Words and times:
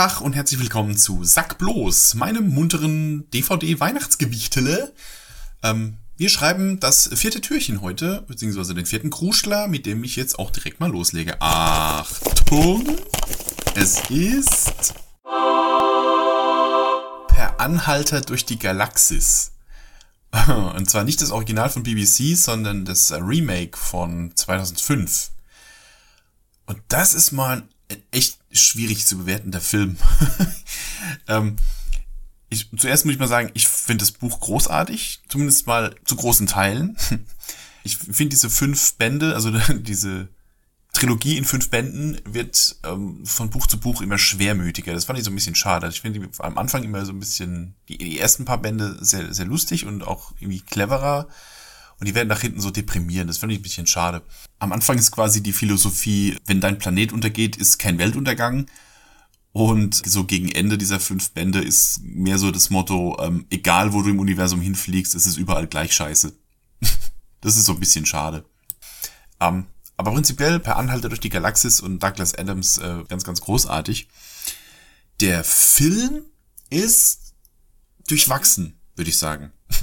Tag 0.00 0.22
und 0.22 0.32
herzlich 0.32 0.58
willkommen 0.58 0.96
zu 0.96 1.24
Sack 1.24 1.58
bloß, 1.58 2.14
meinem 2.14 2.48
munteren 2.48 3.28
DVD-Weihnachtsgewichtele. 3.32 4.94
Ähm, 5.62 5.98
wir 6.16 6.30
schreiben 6.30 6.80
das 6.80 7.10
vierte 7.12 7.42
Türchen 7.42 7.82
heute, 7.82 8.24
beziehungsweise 8.26 8.72
den 8.72 8.86
vierten 8.86 9.10
Kruschler, 9.10 9.68
mit 9.68 9.84
dem 9.84 10.02
ich 10.02 10.16
jetzt 10.16 10.38
auch 10.38 10.50
direkt 10.52 10.80
mal 10.80 10.90
loslege. 10.90 11.36
Achtung! 11.42 12.96
Es 13.74 14.00
ist 14.08 14.94
Per 17.28 17.60
Anhalter 17.60 18.22
durch 18.22 18.46
die 18.46 18.58
Galaxis. 18.58 19.52
Und 20.76 20.88
zwar 20.88 21.04
nicht 21.04 21.20
das 21.20 21.30
Original 21.30 21.68
von 21.68 21.82
BBC, 21.82 22.38
sondern 22.38 22.86
das 22.86 23.12
Remake 23.12 23.76
von 23.76 24.34
2005. 24.34 25.30
Und 26.64 26.80
das 26.88 27.12
ist 27.12 27.32
mal 27.32 27.64
ein 27.90 28.02
echt 28.12 28.39
schwierig 28.52 29.06
zu 29.06 29.18
bewertender 29.18 29.60
Film. 29.60 29.96
ähm, 31.28 31.56
ich, 32.48 32.68
zuerst 32.76 33.04
muss 33.04 33.14
ich 33.14 33.20
mal 33.20 33.28
sagen, 33.28 33.50
ich 33.54 33.68
finde 33.68 34.02
das 34.02 34.12
Buch 34.12 34.40
großartig, 34.40 35.22
zumindest 35.28 35.66
mal 35.66 35.94
zu 36.04 36.16
großen 36.16 36.46
Teilen. 36.46 36.96
Ich 37.82 37.96
finde 37.96 38.28
diese 38.28 38.50
fünf 38.50 38.92
Bände, 38.96 39.34
also 39.34 39.50
diese 39.74 40.28
Trilogie 40.92 41.38
in 41.38 41.46
fünf 41.46 41.70
Bänden 41.70 42.20
wird 42.26 42.76
ähm, 42.84 43.24
von 43.24 43.48
Buch 43.48 43.66
zu 43.66 43.80
Buch 43.80 44.02
immer 44.02 44.18
schwermütiger. 44.18 44.92
Das 44.92 45.06
fand 45.06 45.18
ich 45.18 45.24
so 45.24 45.30
ein 45.30 45.34
bisschen 45.34 45.54
schade. 45.54 45.88
Ich 45.88 46.02
finde 46.02 46.28
am 46.40 46.58
Anfang 46.58 46.82
immer 46.82 47.06
so 47.06 47.12
ein 47.12 47.20
bisschen, 47.20 47.74
die, 47.88 47.96
die 47.96 48.18
ersten 48.18 48.44
paar 48.44 48.58
Bände 48.58 48.98
sehr, 49.00 49.32
sehr 49.32 49.46
lustig 49.46 49.86
und 49.86 50.02
auch 50.02 50.32
irgendwie 50.40 50.60
cleverer. 50.60 51.26
Und 52.00 52.08
die 52.08 52.14
werden 52.14 52.28
nach 52.28 52.40
hinten 52.40 52.60
so 52.60 52.70
deprimieren. 52.70 53.28
Das 53.28 53.38
fand 53.38 53.52
ich 53.52 53.58
ein 53.58 53.62
bisschen 53.62 53.86
schade. 53.86 54.22
Am 54.58 54.72
Anfang 54.72 54.98
ist 54.98 55.10
quasi 55.10 55.42
die 55.42 55.52
Philosophie, 55.52 56.36
wenn 56.46 56.60
dein 56.60 56.78
Planet 56.78 57.12
untergeht, 57.12 57.56
ist 57.56 57.78
kein 57.78 57.98
Weltuntergang. 57.98 58.66
Und 59.52 59.94
so 59.94 60.24
gegen 60.24 60.50
Ende 60.50 60.78
dieser 60.78 60.98
fünf 60.98 61.32
Bände 61.32 61.60
ist 61.60 62.00
mehr 62.02 62.38
so 62.38 62.50
das 62.50 62.70
Motto, 62.70 63.18
ähm, 63.20 63.46
egal 63.50 63.92
wo 63.92 64.00
du 64.00 64.10
im 64.10 64.18
Universum 64.18 64.62
hinfliegst, 64.62 65.14
es 65.14 65.26
ist 65.26 65.36
überall 65.36 65.66
gleich 65.66 65.92
scheiße. 65.92 66.32
das 67.42 67.56
ist 67.56 67.66
so 67.66 67.72
ein 67.72 67.80
bisschen 67.80 68.06
schade. 68.06 68.44
Ähm, 69.38 69.66
aber 69.96 70.12
prinzipiell 70.12 70.58
per 70.58 70.76
Anhalter 70.76 71.10
durch 71.10 71.20
die 71.20 71.28
Galaxis 71.28 71.80
und 71.80 72.02
Douglas 72.02 72.34
Adams 72.34 72.78
äh, 72.78 73.04
ganz, 73.08 73.24
ganz 73.24 73.42
großartig. 73.42 74.08
Der 75.20 75.44
Film 75.44 76.24
ist 76.70 77.34
durchwachsen, 78.08 78.80
würde 78.96 79.10
ich 79.10 79.18
sagen. 79.18 79.52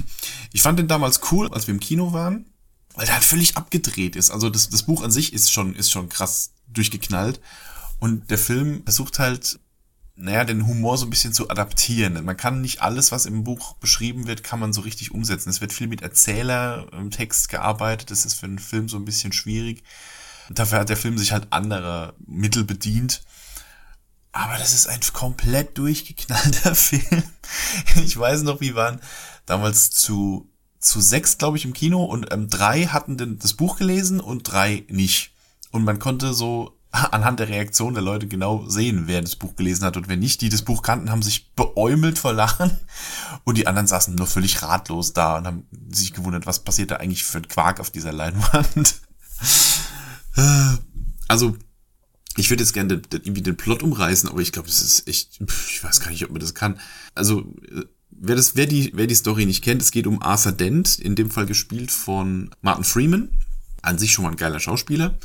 Ich 0.50 0.62
fand 0.62 0.78
den 0.78 0.88
damals 0.88 1.20
cool, 1.30 1.52
als 1.52 1.66
wir 1.66 1.74
im 1.74 1.80
Kino 1.80 2.14
waren, 2.14 2.46
weil 2.94 3.04
der 3.04 3.16
halt 3.16 3.24
völlig 3.24 3.58
abgedreht 3.58 4.16
ist. 4.16 4.30
Also 4.30 4.48
das, 4.48 4.70
das 4.70 4.84
Buch 4.84 5.02
an 5.02 5.10
sich 5.10 5.34
ist 5.34 5.52
schon, 5.52 5.74
ist 5.74 5.90
schon 5.90 6.08
krass 6.08 6.52
durchgeknallt. 6.68 7.40
Und 7.98 8.30
der 8.30 8.38
Film 8.38 8.82
versucht 8.84 9.18
halt, 9.18 9.60
naja, 10.14 10.44
den 10.44 10.66
Humor 10.66 10.98
so 10.98 11.06
ein 11.06 11.10
bisschen 11.10 11.32
zu 11.32 11.48
adaptieren. 11.48 12.24
Man 12.24 12.36
kann 12.36 12.60
nicht 12.60 12.82
alles, 12.82 13.12
was 13.12 13.26
im 13.26 13.44
Buch 13.44 13.74
beschrieben 13.74 14.26
wird, 14.26 14.42
kann 14.42 14.58
man 14.58 14.72
so 14.72 14.80
richtig 14.80 15.12
umsetzen. 15.12 15.50
Es 15.50 15.60
wird 15.60 15.72
viel 15.72 15.86
mit 15.86 16.02
Erzählertext 16.02 17.48
gearbeitet. 17.48 18.10
Das 18.10 18.24
ist 18.24 18.34
für 18.34 18.46
einen 18.46 18.58
Film 18.58 18.88
so 18.88 18.96
ein 18.96 19.04
bisschen 19.04 19.32
schwierig. 19.32 19.84
Dafür 20.50 20.80
hat 20.80 20.88
der 20.88 20.96
Film 20.96 21.18
sich 21.18 21.32
halt 21.32 21.52
anderer 21.52 22.14
Mittel 22.26 22.64
bedient. 22.64 23.22
Aber 24.32 24.58
das 24.58 24.72
ist 24.72 24.88
ein 24.88 25.00
komplett 25.12 25.78
durchgeknallter 25.78 26.74
Film. 26.74 27.22
Ich 27.96 28.16
weiß 28.16 28.42
noch, 28.42 28.60
wie 28.60 28.74
waren 28.74 29.00
damals 29.48 29.90
zu, 29.90 30.50
zu 30.78 31.00
sechs, 31.00 31.38
glaube 31.38 31.56
ich, 31.56 31.64
im 31.64 31.72
Kino 31.72 32.04
und 32.04 32.32
ähm, 32.32 32.48
drei 32.48 32.86
hatten 32.86 33.16
den, 33.16 33.38
das 33.38 33.54
Buch 33.54 33.76
gelesen 33.76 34.20
und 34.20 34.42
drei 34.44 34.84
nicht. 34.88 35.32
Und 35.70 35.84
man 35.84 35.98
konnte 35.98 36.34
so 36.34 36.78
anhand 36.90 37.40
der 37.40 37.48
Reaktion 37.48 37.94
der 37.94 38.02
Leute 38.02 38.28
genau 38.28 38.66
sehen, 38.68 39.04
wer 39.06 39.20
das 39.20 39.36
Buch 39.36 39.56
gelesen 39.56 39.84
hat 39.84 39.96
und 39.96 40.08
wer 40.08 40.16
nicht. 40.16 40.40
Die 40.40 40.48
das 40.48 40.62
Buch 40.62 40.82
kannten, 40.82 41.10
haben 41.10 41.22
sich 41.22 41.52
beäumelt 41.54 42.18
vor 42.18 42.32
Lachen 42.32 42.78
und 43.44 43.58
die 43.58 43.66
anderen 43.66 43.86
saßen 43.86 44.14
nur 44.14 44.26
völlig 44.26 44.62
ratlos 44.62 45.12
da 45.12 45.36
und 45.36 45.46
haben 45.46 45.66
sich 45.90 46.12
gewundert, 46.12 46.46
was 46.46 46.60
passiert 46.60 46.90
da 46.90 46.96
eigentlich 46.96 47.24
für 47.24 47.38
ein 47.38 47.48
Quark 47.48 47.80
auf 47.80 47.90
dieser 47.90 48.12
Leinwand. 48.12 49.00
Also, 51.26 51.56
ich 52.36 52.48
würde 52.48 52.62
jetzt 52.62 52.72
gerne 52.72 53.02
irgendwie 53.10 53.42
den 53.42 53.56
Plot 53.56 53.82
umreißen, 53.82 54.28
aber 54.28 54.40
ich 54.40 54.52
glaube, 54.52 54.68
das 54.68 54.80
ist 54.80 55.08
echt, 55.08 55.40
ich 55.68 55.82
weiß 55.82 56.00
gar 56.00 56.10
nicht, 56.10 56.24
ob 56.24 56.30
man 56.30 56.40
das 56.40 56.54
kann. 56.54 56.78
Also, 57.14 57.40
äh, 57.70 57.84
wer 58.20 58.36
das, 58.36 58.56
wer 58.56 58.66
die, 58.66 58.92
wer 58.94 59.06
die 59.06 59.14
Story 59.14 59.46
nicht 59.46 59.62
kennt, 59.62 59.82
es 59.82 59.90
geht 59.90 60.06
um 60.06 60.22
Arthur 60.22 60.52
Dent, 60.52 60.98
in 60.98 61.14
dem 61.14 61.30
Fall 61.30 61.46
gespielt 61.46 61.90
von 61.90 62.50
Martin 62.60 62.84
Freeman. 62.84 63.28
An 63.82 63.98
sich 63.98 64.12
schon 64.12 64.24
mal 64.24 64.30
ein 64.30 64.36
geiler 64.36 64.60
Schauspieler. 64.60 65.18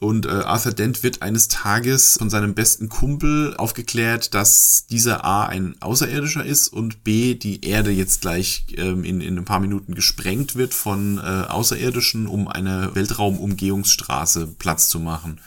Und 0.00 0.26
äh, 0.26 0.30
Arthur 0.30 0.72
Dent 0.72 1.02
wird 1.02 1.22
eines 1.22 1.48
Tages 1.48 2.16
von 2.18 2.28
seinem 2.28 2.54
besten 2.54 2.88
Kumpel 2.88 3.56
aufgeklärt, 3.56 4.34
dass 4.34 4.86
dieser 4.86 5.24
A 5.24 5.46
ein 5.46 5.76
Außerirdischer 5.80 6.44
ist 6.44 6.68
und 6.68 7.04
B 7.04 7.34
die 7.34 7.64
Erde 7.64 7.90
jetzt 7.90 8.20
gleich 8.20 8.66
ähm, 8.76 9.04
in, 9.04 9.20
in 9.20 9.38
ein 9.38 9.44
paar 9.44 9.60
Minuten 9.60 9.94
gesprengt 9.94 10.56
wird 10.56 10.74
von 10.74 11.18
äh, 11.18 11.20
Außerirdischen, 11.20 12.26
um 12.26 12.48
eine 12.48 12.94
Weltraumumgehungsstraße 12.94 14.48
Platz 14.58 14.88
zu 14.88 14.98
machen. 14.98 15.40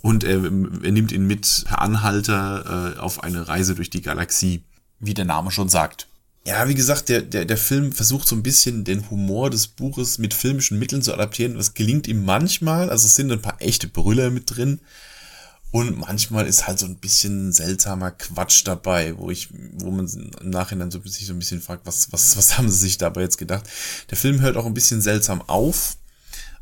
Und 0.00 0.24
er, 0.24 0.42
er 0.44 0.92
nimmt 0.92 1.12
ihn 1.12 1.26
mit 1.26 1.64
per 1.66 1.82
Anhalter 1.82 2.94
äh, 2.96 2.98
auf 2.98 3.22
eine 3.22 3.46
Reise 3.48 3.74
durch 3.74 3.90
die 3.90 4.02
Galaxie 4.02 4.62
wie 5.02 5.14
der 5.14 5.26
Name 5.26 5.50
schon 5.50 5.68
sagt. 5.68 6.08
Ja, 6.46 6.66
wie 6.68 6.74
gesagt, 6.74 7.08
der, 7.08 7.22
der, 7.22 7.44
der 7.44 7.56
Film 7.56 7.92
versucht 7.92 8.26
so 8.26 8.34
ein 8.34 8.42
bisschen 8.42 8.84
den 8.84 9.10
Humor 9.10 9.50
des 9.50 9.68
Buches 9.68 10.18
mit 10.18 10.34
filmischen 10.34 10.78
Mitteln 10.78 11.02
zu 11.02 11.12
adaptieren. 11.12 11.54
Das 11.54 11.74
gelingt 11.74 12.08
ihm 12.08 12.24
manchmal. 12.24 12.90
Also 12.90 13.06
es 13.06 13.14
sind 13.14 13.30
ein 13.30 13.42
paar 13.42 13.60
echte 13.60 13.86
Brüller 13.86 14.30
mit 14.30 14.56
drin. 14.56 14.80
Und 15.70 15.98
manchmal 15.98 16.46
ist 16.46 16.66
halt 16.66 16.78
so 16.78 16.86
ein 16.86 16.96
bisschen 16.96 17.52
seltsamer 17.52 18.10
Quatsch 18.10 18.66
dabei, 18.66 19.16
wo 19.16 19.30
ich, 19.30 19.48
wo 19.78 19.90
man 19.90 20.06
im 20.40 20.50
Nachhinein 20.50 20.90
so, 20.90 21.00
sich 21.00 21.26
so 21.26 21.32
ein 21.32 21.38
bisschen 21.38 21.62
fragt, 21.62 21.86
was, 21.86 22.12
was, 22.12 22.36
was 22.36 22.58
haben 22.58 22.68
sie 22.68 22.78
sich 22.78 22.98
dabei 22.98 23.22
jetzt 23.22 23.38
gedacht? 23.38 23.68
Der 24.10 24.18
Film 24.18 24.40
hört 24.40 24.56
auch 24.56 24.66
ein 24.66 24.74
bisschen 24.74 25.00
seltsam 25.00 25.40
auf, 25.42 25.96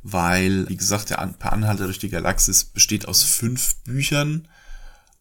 weil, 0.03 0.69
wie 0.69 0.77
gesagt, 0.77 1.11
der 1.11 1.17
Per 1.39 1.53
Anhalter 1.53 1.87
durch 1.87 1.99
die 1.99 2.09
Galaxis 2.09 2.65
besteht 2.65 3.09
aus 3.09 3.23
fünf 3.25 3.77
Büchern 3.83 4.47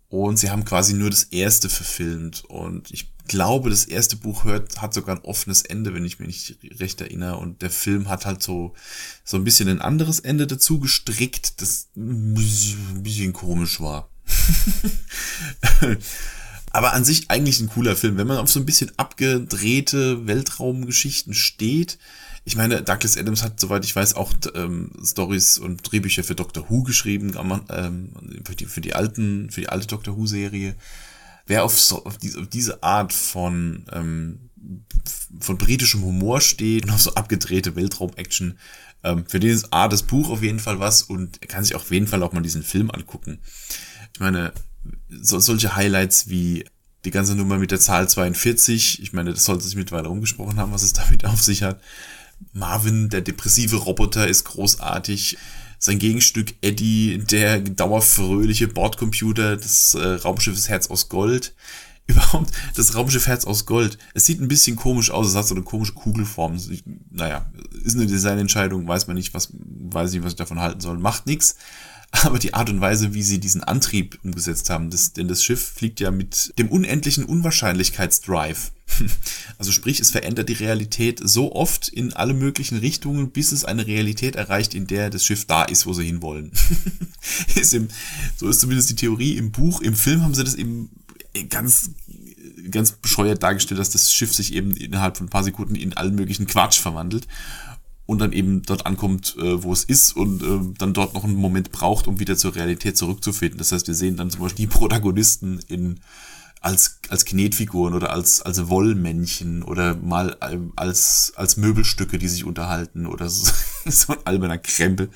und 0.10 0.38
sie 0.38 0.50
haben 0.50 0.66
quasi 0.66 0.94
nur 0.94 1.10
das 1.10 1.24
erste 1.24 1.70
verfilmt. 1.70 2.44
Und 2.46 2.92
ich 2.92 3.12
glaube, 3.28 3.70
das 3.70 3.86
erste 3.86 4.16
Buch 4.16 4.44
hört, 4.44 4.82
hat 4.82 4.94
sogar 4.94 5.16
ein 5.16 5.24
offenes 5.24 5.62
Ende, 5.62 5.94
wenn 5.94 6.04
ich 6.04 6.20
mich 6.20 6.28
nicht 6.28 6.80
recht 6.80 7.00
erinnere. 7.00 7.38
Und 7.38 7.62
der 7.62 7.70
Film 7.70 8.10
hat 8.10 8.26
halt 8.26 8.42
so, 8.42 8.74
so 9.24 9.38
ein 9.38 9.44
bisschen 9.44 9.70
ein 9.70 9.82
anderes 9.82 10.20
Ende 10.20 10.48
dazu 10.48 10.80
gestrickt, 10.80 11.62
das 11.62 11.90
ein 11.96 12.34
bisschen 13.04 13.34
komisch 13.34 13.80
war. 13.80 14.10
Aber 16.72 16.94
an 16.94 17.04
sich 17.04 17.30
eigentlich 17.30 17.60
ein 17.60 17.70
cooler 17.70 17.96
Film. 17.96 18.18
Wenn 18.18 18.28
man 18.28 18.38
auf 18.38 18.50
so 18.50 18.60
ein 18.60 18.66
bisschen 18.66 18.92
abgedrehte 18.98 20.28
Weltraumgeschichten 20.28 21.34
steht, 21.34 21.98
ich 22.46 22.56
meine, 22.56 22.82
Douglas 22.82 23.18
Adams 23.18 23.44
hat, 23.44 23.60
soweit 23.60 23.86
ich 23.86 23.96
weiß, 23.96 24.16
auch 24.16 24.34
ähm, 24.56 24.92
Stories 25.04 25.58
und 25.58 25.82
Drehbücher 25.84 26.24
für 26.24 26.36
Doctor 26.36 26.70
Who 26.70 26.84
geschrieben, 26.84 27.34
ähm, 27.70 28.10
für, 28.44 28.56
die, 28.56 28.66
für 28.66 28.82
die 28.82 28.94
alten, 28.94 29.50
für 29.52 29.62
die 29.62 29.70
alte 29.70 29.88
Doctor 29.88 30.18
Who-Serie. 30.18 30.76
Wer 31.46 31.64
auf, 31.64 31.80
so, 31.80 32.06
auf, 32.06 32.18
diese, 32.18 32.40
auf 32.40 32.48
diese 32.48 32.82
Art 32.84 33.14
von, 33.14 33.86
ähm, 33.92 34.50
von 35.40 35.58
britischem 35.58 36.04
Humor 36.04 36.42
steht 36.42 36.86
und 36.86 36.92
auf 36.92 37.02
so 37.02 37.14
abgedrehte 37.14 37.76
Weltraum-Action, 37.76 38.58
ähm, 39.04 39.26
für 39.28 39.40
den 39.40 39.52
ist 39.52 39.74
A, 39.74 39.88
das 39.88 40.04
Buch 40.04 40.30
auf 40.30 40.44
jeden 40.44 40.60
Fall 40.60 40.80
was 40.80 41.04
und 41.04 41.42
er 41.42 41.48
kann 41.48 41.64
sich 41.64 41.76
auf 41.76 41.92
jeden 41.92 42.08
Fall 42.08 42.24
auch 42.24 42.34
mal 42.34 42.42
diesen 42.42 42.64
Film 42.64 42.92
angucken. 42.92 43.40
Ich 44.14 44.20
meine, 44.20 44.54
so, 45.10 45.40
solche 45.40 45.76
Highlights 45.76 46.30
wie 46.30 46.66
die 47.06 47.12
ganze 47.12 47.36
Nummer 47.36 47.58
mit 47.58 47.72
der 47.72 47.80
Zahl 47.80 48.10
42, 48.10 49.02
ich 49.02 49.14
meine, 49.14 49.32
das 49.32 49.46
sollte 49.46 49.64
sich 49.64 49.76
mittlerweile 49.76 50.10
umgesprochen 50.10 50.60
haben, 50.60 50.72
was 50.72 50.84
es 50.84 50.94
damit 50.94 51.26
auf 51.26 51.42
sich 51.42 51.64
hat. 51.64 51.82
Marvin, 52.54 53.10
der 53.10 53.22
depressive 53.22 53.76
Roboter, 53.78 54.28
ist 54.28 54.46
großartig. 54.46 55.38
Sein 55.82 56.00
Gegenstück 56.00 56.56
Eddie, 56.62 57.20
der 57.20 57.60
dauerfröhliche 57.60 58.68
Bordcomputer 58.68 59.56
des 59.56 59.94
äh, 59.94 60.06
Raumschiffes 60.06 60.68
Herz 60.68 60.90
aus 60.90 61.08
Gold. 61.08 61.54
Überhaupt 62.08 62.52
das 62.76 62.96
Raumschiff 62.96 63.28
Herz 63.28 63.46
aus 63.46 63.66
Gold. 63.66 63.98
Es 64.14 64.26
sieht 64.26 64.42
ein 64.42 64.48
bisschen 64.48 64.76
komisch 64.76 65.12
aus, 65.12 65.28
es 65.28 65.36
hat 65.36 65.48
so 65.48 65.54
eine 65.54 65.64
komische 65.64 65.94
Kugelform. 65.94 66.58
Naja, 67.12 67.46
ist 67.84 67.96
eine 67.96 68.08
Designentscheidung, 68.08 68.88
weiß 68.88 69.08
man 69.08 69.16
nicht, 69.16 69.34
was, 69.34 69.50
weiß 69.54 70.12
nicht, 70.12 70.24
was 70.24 70.32
ich 70.32 70.38
davon 70.38 70.60
halten 70.60 70.82
soll. 70.82 70.98
Macht 70.98 71.28
nix 71.28 71.56
aber 72.24 72.40
die 72.40 72.54
Art 72.54 72.70
und 72.70 72.82
Weise, 72.82 73.14
wie 73.14 73.24
sie 73.24 73.40
diesen 73.40 73.64
Antrieb 73.64 74.20
umgesetzt 74.24 74.70
haben, 74.70 74.90
das, 74.90 75.14
denn 75.14 75.28
das 75.28 75.44
Schiff 75.44 75.74
fliegt 75.76 76.00
ja 76.00 76.12
mit 76.12 76.54
dem 76.58 76.70
unendlichen 76.70 77.26
Unwahrscheinlichkeitsdrive. 77.26 78.72
Also 79.60 79.74
sprich, 79.74 80.00
es 80.00 80.12
verändert 80.12 80.48
die 80.48 80.54
Realität 80.54 81.20
so 81.22 81.54
oft 81.54 81.90
in 81.90 82.14
alle 82.14 82.34
möglichen 82.34 82.78
Richtungen, 82.78 83.30
bis 83.30 83.52
es 83.52 83.66
eine 83.66 83.86
Realität 83.86 84.38
erreicht, 84.38 84.74
in 84.74 84.88
der 84.88 85.10
das 85.10 85.26
Schiff 85.26 85.46
da 85.46 85.64
ist, 85.64 85.86
wo 85.86 85.92
sie 85.92 86.06
hinwollen. 86.06 86.52
ist 87.56 87.74
im, 87.74 87.90
so 88.38 88.48
ist 88.48 88.62
zumindest 88.62 88.90
die 88.90 88.96
Theorie 88.96 89.36
im 89.36 89.52
Buch. 89.52 89.82
Im 89.82 89.96
Film 89.96 90.24
haben 90.24 90.34
sie 90.34 90.46
das 90.46 90.56
eben 90.56 90.90
ganz 91.50 91.92
ganz 92.72 92.92
bescheuert 92.94 93.44
dargestellt, 93.44 93.80
dass 93.80 93.90
das 93.90 94.14
Schiff 94.14 94.34
sich 94.34 94.54
eben 94.54 94.76
innerhalb 94.76 95.18
von 95.18 95.28
ein 95.28 95.30
paar 95.30 95.44
Sekunden 95.44 95.76
in 95.76 95.96
allen 95.96 96.16
möglichen 96.16 96.48
Quatsch 96.48 96.80
verwandelt. 96.80 97.28
Und 98.10 98.18
dann 98.18 98.34
eben 98.34 98.64
dort 98.64 98.88
ankommt, 98.88 99.36
äh, 99.38 99.62
wo 99.62 99.72
es 99.72 99.84
ist 99.84 100.16
und 100.16 100.42
äh, 100.42 100.74
dann 100.80 100.94
dort 100.96 101.14
noch 101.14 101.24
einen 101.24 101.36
Moment 101.36 101.72
braucht, 101.72 102.08
um 102.08 102.20
wieder 102.20 102.36
zur 102.36 102.56
Realität 102.56 102.98
zurückzufinden. 102.98 103.60
Das 103.60 103.72
heißt, 103.72 103.88
wir 103.88 103.94
sehen 103.94 104.18
dann 104.18 104.32
zum 104.32 104.42
Beispiel 104.42 104.66
die 104.66 104.76
Protagonisten 104.76 105.60
in 105.68 106.00
als, 106.60 107.00
als 107.10 107.24
Knetfiguren 107.24 107.94
oder 107.94 108.12
als, 108.12 108.42
als 108.42 108.68
Wollmännchen 108.68 109.62
oder 109.62 109.96
mal 109.96 110.36
ähm, 110.42 110.74
als, 110.76 111.34
als 111.36 111.56
Möbelstücke, 111.58 112.18
die 112.18 112.28
sich 112.28 112.46
unterhalten 112.46 113.06
oder 113.06 113.30
so, 113.30 113.52
so 113.86 114.14
ein 114.14 114.20
alberner 114.26 114.58
Krempel. 114.58 115.12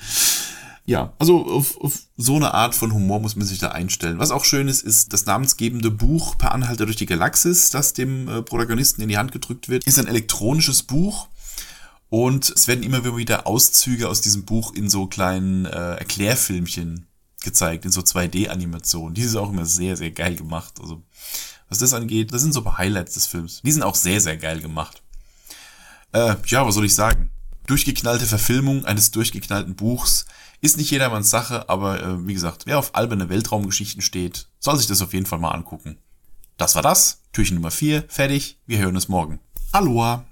Ja, 0.86 1.14
also 1.18 1.44
auf, 1.46 1.76
auf 1.80 1.98
so 2.16 2.36
eine 2.36 2.54
Art 2.54 2.76
von 2.76 2.94
Humor 2.94 3.18
muss 3.18 3.34
man 3.34 3.44
sich 3.44 3.58
da 3.58 3.70
einstellen. 3.70 4.20
Was 4.20 4.30
auch 4.30 4.44
schön 4.44 4.68
ist, 4.68 4.82
ist 4.82 5.12
das 5.12 5.26
namensgebende 5.26 5.90
Buch 5.90 6.38
Per 6.38 6.52
Anhalter 6.52 6.86
durch 6.86 6.96
die 6.96 7.06
Galaxis, 7.06 7.70
das 7.70 7.92
dem 7.92 8.28
äh, 8.28 8.42
Protagonisten 8.42 9.02
in 9.02 9.08
die 9.08 9.18
Hand 9.18 9.32
gedrückt 9.32 9.68
wird, 9.68 9.84
ist 9.84 9.98
ein 9.98 10.06
elektronisches 10.06 10.84
Buch. 10.84 11.26
Und 12.14 12.48
es 12.48 12.68
werden 12.68 12.84
immer 12.84 13.16
wieder 13.16 13.44
Auszüge 13.48 14.08
aus 14.08 14.20
diesem 14.20 14.44
Buch 14.44 14.72
in 14.72 14.88
so 14.88 15.08
kleinen 15.08 15.66
äh, 15.66 15.96
Erklärfilmchen 15.96 17.08
gezeigt, 17.42 17.84
in 17.84 17.90
so 17.90 18.02
2D-Animationen. 18.02 19.14
Die 19.14 19.22
ist 19.22 19.34
auch 19.34 19.50
immer 19.50 19.64
sehr, 19.64 19.96
sehr 19.96 20.12
geil 20.12 20.36
gemacht. 20.36 20.74
Also, 20.80 21.02
was 21.68 21.80
das 21.80 21.92
angeht, 21.92 22.32
das 22.32 22.42
sind 22.42 22.52
so 22.52 22.78
Highlights 22.78 23.14
des 23.14 23.26
Films. 23.26 23.62
Die 23.64 23.72
sind 23.72 23.82
auch 23.82 23.96
sehr, 23.96 24.20
sehr 24.20 24.36
geil 24.36 24.60
gemacht. 24.60 25.02
Äh, 26.12 26.36
ja, 26.46 26.64
was 26.64 26.76
soll 26.76 26.84
ich 26.84 26.94
sagen? 26.94 27.30
Durchgeknallte 27.66 28.26
Verfilmung 28.26 28.84
eines 28.84 29.10
durchgeknallten 29.10 29.74
Buchs 29.74 30.26
ist 30.60 30.76
nicht 30.76 30.92
jedermanns 30.92 31.30
Sache, 31.30 31.68
aber 31.68 32.00
äh, 32.00 32.28
wie 32.28 32.34
gesagt, 32.34 32.66
wer 32.66 32.78
auf 32.78 32.94
alberne 32.94 33.28
Weltraumgeschichten 33.28 34.02
steht, 34.02 34.46
soll 34.60 34.76
sich 34.78 34.86
das 34.86 35.02
auf 35.02 35.14
jeden 35.14 35.26
Fall 35.26 35.40
mal 35.40 35.50
angucken. 35.50 35.98
Das 36.58 36.76
war 36.76 36.82
das. 36.82 37.22
Türchen 37.32 37.56
Nummer 37.56 37.72
4, 37.72 38.04
fertig. 38.06 38.60
Wir 38.66 38.78
hören 38.78 38.94
uns 38.94 39.08
morgen. 39.08 39.40
Aloha! 39.72 40.24